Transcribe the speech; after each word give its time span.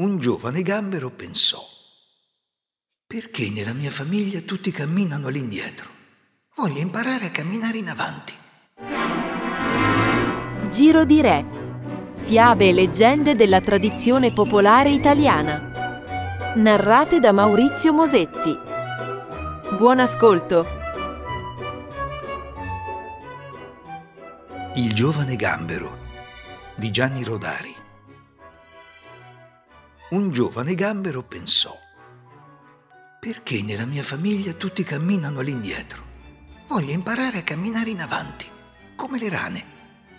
Un 0.00 0.18
giovane 0.18 0.62
gambero 0.62 1.10
pensò, 1.10 1.62
perché 3.06 3.50
nella 3.50 3.74
mia 3.74 3.90
famiglia 3.90 4.40
tutti 4.40 4.70
camminano 4.70 5.26
all'indietro? 5.26 5.90
Voglio 6.56 6.78
imparare 6.78 7.26
a 7.26 7.30
camminare 7.30 7.76
in 7.76 7.88
avanti. 7.90 8.32
Giro 10.70 11.04
di 11.04 11.20
Re. 11.20 11.44
Fiabe 12.14 12.70
e 12.70 12.72
leggende 12.72 13.36
della 13.36 13.60
tradizione 13.60 14.32
popolare 14.32 14.88
italiana. 14.88 16.02
Narrate 16.54 17.20
da 17.20 17.32
Maurizio 17.32 17.92
Mosetti. 17.92 18.56
Buon 19.76 19.98
ascolto. 19.98 20.66
Il 24.76 24.94
giovane 24.94 25.36
gambero 25.36 25.98
di 26.74 26.90
Gianni 26.90 27.22
Rodari. 27.22 27.76
Un 30.10 30.32
giovane 30.32 30.74
gambero 30.74 31.22
pensò, 31.22 31.72
perché 33.20 33.62
nella 33.62 33.86
mia 33.86 34.02
famiglia 34.02 34.52
tutti 34.54 34.82
camminano 34.82 35.38
all'indietro? 35.38 36.02
Voglio 36.66 36.90
imparare 36.90 37.38
a 37.38 37.42
camminare 37.44 37.90
in 37.90 38.00
avanti, 38.00 38.44
come 38.96 39.20
le 39.20 39.28
rane, 39.28 39.64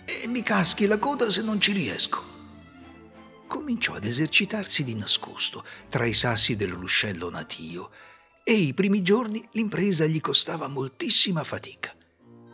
e 0.06 0.26
mi 0.28 0.42
caschi 0.42 0.86
la 0.86 0.98
coda 0.98 1.28
se 1.28 1.42
non 1.42 1.60
ci 1.60 1.72
riesco. 1.72 2.22
Cominciò 3.46 3.92
ad 3.92 4.06
esercitarsi 4.06 4.82
di 4.82 4.94
nascosto 4.94 5.62
tra 5.90 6.06
i 6.06 6.14
sassi 6.14 6.56
del 6.56 6.72
ruscello 6.72 7.28
natio 7.28 7.90
e 8.44 8.54
i 8.54 8.72
primi 8.72 9.02
giorni 9.02 9.46
l'impresa 9.52 10.06
gli 10.06 10.22
costava 10.22 10.68
moltissima 10.68 11.44
fatica. 11.44 11.94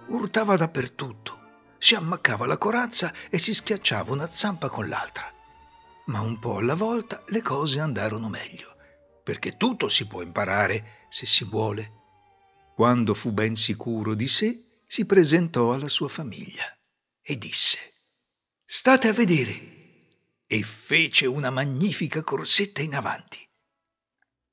Urtava 0.08 0.56
dappertutto, 0.56 1.38
si 1.78 1.94
ammaccava 1.94 2.46
la 2.46 2.58
corazza 2.58 3.14
e 3.30 3.38
si 3.38 3.54
schiacciava 3.54 4.12
una 4.12 4.28
zampa 4.28 4.68
con 4.70 4.88
l'altra 4.88 5.36
ma 6.08 6.20
un 6.20 6.38
po' 6.38 6.56
alla 6.56 6.74
volta 6.74 7.22
le 7.28 7.42
cose 7.42 7.80
andarono 7.80 8.28
meglio, 8.28 8.76
perché 9.22 9.56
tutto 9.56 9.88
si 9.88 10.06
può 10.06 10.22
imparare 10.22 11.06
se 11.08 11.26
si 11.26 11.44
vuole. 11.44 11.92
Quando 12.74 13.14
fu 13.14 13.32
ben 13.32 13.56
sicuro 13.56 14.14
di 14.14 14.28
sé, 14.28 14.80
si 14.86 15.04
presentò 15.04 15.72
alla 15.72 15.88
sua 15.88 16.08
famiglia 16.08 16.64
e 17.22 17.36
disse 17.36 17.78
State 18.64 19.08
a 19.08 19.12
vedere! 19.12 19.76
e 20.50 20.62
fece 20.62 21.26
una 21.26 21.50
magnifica 21.50 22.22
corsetta 22.22 22.80
in 22.80 22.94
avanti. 22.94 23.46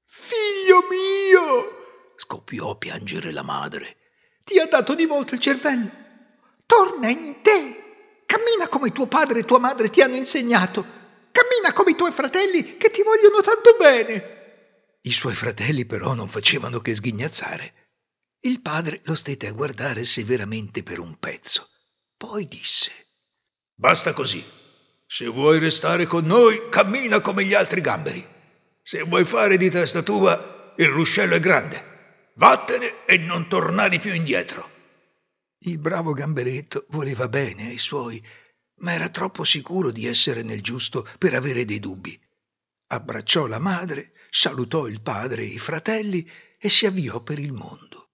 Figlio 0.03 0.85
mio! 0.89 2.13
scoppiò 2.17 2.71
a 2.71 2.75
piangere 2.75 3.31
la 3.31 3.43
madre. 3.43 3.97
Ti 4.43 4.59
ha 4.59 4.65
dato 4.67 4.93
di 4.93 5.05
volta 5.05 5.35
il 5.35 5.39
cervello. 5.39 5.89
Torna 6.65 7.07
in 7.07 7.37
te! 7.41 8.23
Cammina 8.25 8.67
come 8.67 8.91
tuo 8.91 9.07
padre 9.07 9.39
e 9.39 9.45
tua 9.45 9.59
madre 9.59 9.89
ti 9.89 10.01
hanno 10.01 10.15
insegnato 10.15 11.03
Cammina 11.35 11.73
come 11.73 11.91
i 11.91 11.95
tuoi 11.95 12.13
fratelli 12.13 12.77
che 12.77 12.89
ti 12.91 13.03
vogliono 13.03 13.41
tanto 13.41 13.75
bene. 13.77 14.99
I 15.01 15.11
suoi 15.11 15.33
fratelli 15.33 15.85
però 15.85 16.13
non 16.13 16.29
facevano 16.29 16.79
che 16.79 16.95
sghignazzare. 16.95 17.73
Il 18.39 18.61
padre 18.61 19.01
lo 19.03 19.15
stette 19.15 19.47
a 19.47 19.51
guardare 19.51 20.05
severamente 20.05 20.81
per 20.81 20.99
un 20.99 21.19
pezzo. 21.19 21.67
Poi 22.15 22.45
disse: 22.45 22.91
Basta 23.73 24.13
così. 24.13 24.41
Se 25.05 25.27
vuoi 25.27 25.59
restare 25.59 26.05
con 26.05 26.23
noi, 26.23 26.69
cammina 26.69 27.19
come 27.19 27.43
gli 27.43 27.53
altri 27.53 27.81
gamberi. 27.81 28.25
Se 28.81 29.01
vuoi 29.01 29.25
fare 29.25 29.57
di 29.57 29.69
testa 29.69 30.03
tua, 30.03 30.73
il 30.77 30.87
ruscello 30.87 31.35
è 31.35 31.41
grande. 31.41 32.29
Vattene 32.35 33.05
e 33.05 33.17
non 33.17 33.49
tornare 33.49 33.99
più 33.99 34.13
indietro. 34.13 34.69
Il 35.65 35.79
bravo 35.79 36.13
gamberetto 36.13 36.85
voleva 36.91 37.27
bene 37.27 37.67
ai 37.67 37.77
suoi 37.77 38.23
ma 38.77 38.93
era 38.93 39.09
troppo 39.09 39.43
sicuro 39.43 39.91
di 39.91 40.05
essere 40.05 40.43
nel 40.43 40.61
giusto 40.61 41.07
per 41.17 41.33
avere 41.33 41.65
dei 41.65 41.79
dubbi. 41.79 42.19
Abbracciò 42.87 43.47
la 43.47 43.59
madre, 43.59 44.13
salutò 44.29 44.87
il 44.87 45.01
padre 45.01 45.43
e 45.43 45.47
i 45.47 45.59
fratelli 45.59 46.29
e 46.59 46.69
si 46.69 46.85
avviò 46.85 47.21
per 47.21 47.39
il 47.39 47.51
mondo. 47.51 48.09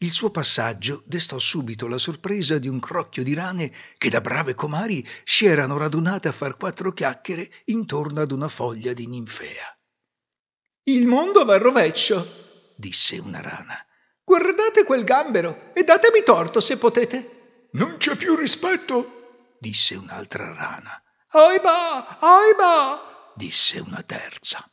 Il 0.00 0.12
suo 0.12 0.30
passaggio 0.30 1.02
destò 1.06 1.38
subito 1.38 1.88
la 1.88 1.98
sorpresa 1.98 2.58
di 2.58 2.68
un 2.68 2.78
crocchio 2.78 3.24
di 3.24 3.34
rane 3.34 3.72
che 3.96 4.08
da 4.08 4.20
brave 4.20 4.54
comari 4.54 5.06
si 5.24 5.46
erano 5.46 5.76
radunate 5.76 6.28
a 6.28 6.32
far 6.32 6.56
quattro 6.56 6.92
chiacchiere 6.92 7.50
intorno 7.64 8.20
ad 8.20 8.30
una 8.30 8.46
foglia 8.46 8.92
di 8.92 9.08
ninfea. 9.08 9.76
Il 10.84 11.08
mondo 11.08 11.44
va 11.44 11.54
al 11.54 11.60
rovescio, 11.60 12.74
disse 12.76 13.18
una 13.18 13.40
rana. 13.40 13.84
Guardate 14.22 14.84
quel 14.84 15.02
gambero 15.02 15.72
e 15.74 15.82
datemi 15.82 16.22
torto 16.22 16.60
se 16.60 16.76
potete. 16.78 17.68
Non 17.72 17.96
c'è 17.96 18.14
più 18.14 18.36
rispetto, 18.36 19.17
disse 19.58 19.94
un'altra 19.94 20.52
rana. 20.54 21.02
Ahimà, 21.28 22.18
ahimà, 22.20 23.32
disse 23.34 23.80
una 23.80 24.02
terza. 24.02 24.68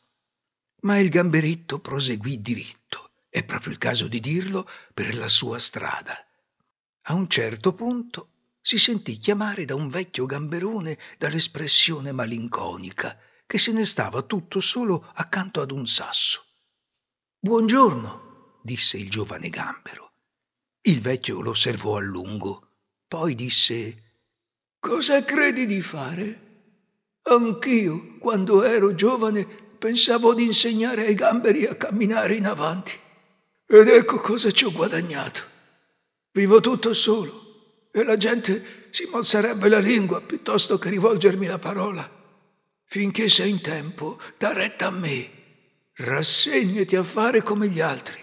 Ma 0.80 0.98
il 0.98 1.08
gamberetto 1.08 1.80
proseguì 1.80 2.40
diritto, 2.40 3.10
è 3.28 3.44
proprio 3.44 3.72
il 3.72 3.78
caso 3.78 4.08
di 4.08 4.20
dirlo, 4.20 4.68
per 4.94 5.16
la 5.16 5.28
sua 5.28 5.58
strada. 5.58 6.16
A 7.08 7.14
un 7.14 7.28
certo 7.28 7.72
punto 7.72 8.30
si 8.60 8.78
sentì 8.78 9.18
chiamare 9.18 9.64
da 9.64 9.74
un 9.74 9.88
vecchio 9.88 10.26
gamberone 10.26 10.98
dall'espressione 11.18 12.12
malinconica, 12.12 13.18
che 13.46 13.58
se 13.58 13.72
ne 13.72 13.84
stava 13.84 14.22
tutto 14.22 14.60
solo 14.60 15.08
accanto 15.14 15.60
ad 15.60 15.70
un 15.70 15.86
sasso. 15.86 16.44
Buongiorno, 17.38 18.60
disse 18.62 18.96
il 18.96 19.08
giovane 19.08 19.50
gambero. 19.50 20.12
Il 20.80 21.00
vecchio 21.00 21.40
lo 21.40 21.50
osservò 21.50 21.96
a 21.96 22.00
lungo, 22.00 22.70
poi 23.06 23.34
disse 23.34 24.05
Cosa 24.86 25.24
credi 25.24 25.66
di 25.66 25.82
fare? 25.82 26.40
Anch'io, 27.22 28.18
quando 28.20 28.62
ero 28.62 28.94
giovane, 28.94 29.44
pensavo 29.44 30.32
di 30.32 30.44
insegnare 30.44 31.06
ai 31.06 31.16
gamberi 31.16 31.66
a 31.66 31.74
camminare 31.74 32.36
in 32.36 32.46
avanti. 32.46 32.96
Ed 33.66 33.88
ecco 33.88 34.20
cosa 34.20 34.52
ci 34.52 34.64
ho 34.64 34.70
guadagnato. 34.70 35.42
Vivo 36.30 36.60
tutto 36.60 36.94
solo 36.94 37.88
e 37.90 38.04
la 38.04 38.16
gente 38.16 38.86
si 38.90 39.08
mozzerebbe 39.10 39.68
la 39.68 39.80
lingua 39.80 40.20
piuttosto 40.20 40.78
che 40.78 40.88
rivolgermi 40.88 41.46
la 41.46 41.58
parola. 41.58 42.08
Finché 42.84 43.28
sei 43.28 43.50
in 43.50 43.60
tempo, 43.60 44.20
da 44.38 44.52
retta 44.52 44.86
a 44.86 44.90
me. 44.90 45.28
Rassegnati 45.94 46.94
a 46.94 47.02
fare 47.02 47.42
come 47.42 47.66
gli 47.68 47.80
altri 47.80 48.20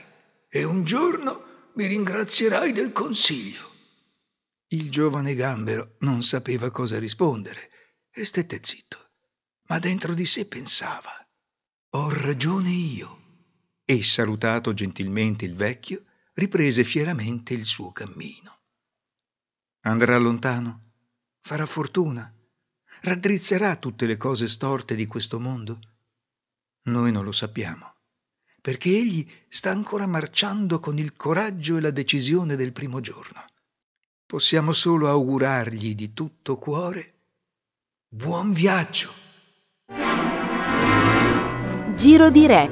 e 0.48 0.64
un 0.64 0.86
giorno 0.86 1.44
mi 1.74 1.88
ringrazierai 1.88 2.72
del 2.72 2.94
consiglio. 2.94 3.72
Il 4.74 4.90
giovane 4.90 5.36
gambero 5.36 5.98
non 6.00 6.24
sapeva 6.24 6.72
cosa 6.72 6.98
rispondere 6.98 7.70
e 8.10 8.26
stette 8.26 8.58
zitto, 8.60 9.12
ma 9.68 9.78
dentro 9.78 10.16
di 10.16 10.26
sé 10.26 10.48
pensava, 10.48 11.12
ho 11.92 12.10
ragione 12.10 12.72
io. 12.72 13.22
E 13.86 14.02
salutato 14.02 14.74
gentilmente 14.74 15.46
il 15.46 15.54
vecchio, 15.54 16.06
riprese 16.34 16.84
fieramente 16.84 17.54
il 17.54 17.66
suo 17.66 17.92
cammino. 17.92 18.62
Andrà 19.82 20.18
lontano, 20.18 20.94
farà 21.42 21.68
fortuna, 21.68 22.34
raddrizzerà 23.02 23.76
tutte 23.76 24.08
le 24.08 24.18
cose 24.18 24.48
storte 24.48 24.96
di 24.96 25.06
questo 25.06 25.40
mondo? 25.40 25.80
Noi 26.86 27.12
non 27.12 27.24
lo 27.24 27.32
sappiamo, 27.32 27.94
perché 28.60 28.90
egli 28.90 29.30
sta 29.50 29.70
ancora 29.70 30.08
marciando 30.08 30.80
con 30.80 30.98
il 30.98 31.14
coraggio 31.14 31.78
e 31.78 31.82
la 31.82 31.92
decisione 31.92 32.56
del 32.56 32.72
primo 32.72 33.02
giorno. 33.02 33.46
Possiamo 34.34 34.72
solo 34.72 35.10
augurargli 35.10 35.94
di 35.94 36.12
tutto 36.12 36.58
cuore 36.58 37.06
buon 38.10 38.52
viaggio. 38.52 39.12
Giro 41.94 42.32
di 42.32 42.48
Re. 42.48 42.68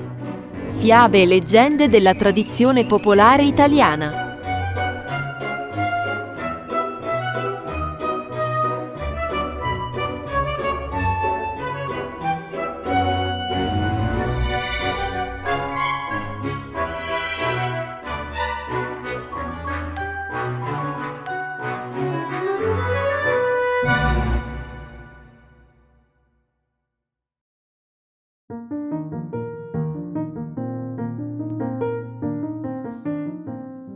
Fiabe 0.79 1.21
e 1.21 1.27
leggende 1.27 1.87
della 1.87 2.15
tradizione 2.15 2.87
popolare 2.87 3.43
italiana. 3.43 4.30